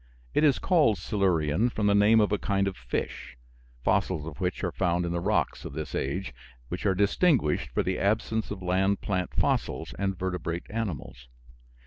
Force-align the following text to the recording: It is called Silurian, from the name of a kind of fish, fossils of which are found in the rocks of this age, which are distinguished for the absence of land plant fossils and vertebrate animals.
It 0.33 0.43
is 0.43 0.57
called 0.57 0.97
Silurian, 0.97 1.69
from 1.69 1.85
the 1.85 1.93
name 1.93 2.21
of 2.21 2.31
a 2.31 2.39
kind 2.39 2.67
of 2.67 2.75
fish, 2.75 3.37
fossils 3.83 4.25
of 4.25 4.39
which 4.41 4.63
are 4.63 4.71
found 4.71 5.05
in 5.05 5.11
the 5.11 5.19
rocks 5.19 5.63
of 5.63 5.73
this 5.73 5.93
age, 5.93 6.33
which 6.69 6.87
are 6.87 6.95
distinguished 6.95 7.69
for 7.69 7.83
the 7.83 7.99
absence 7.99 8.49
of 8.49 8.63
land 8.63 9.01
plant 9.01 9.31
fossils 9.35 9.93
and 9.99 10.17
vertebrate 10.17 10.65
animals. 10.71 11.27